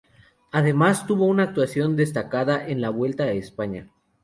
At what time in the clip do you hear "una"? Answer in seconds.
1.27-1.43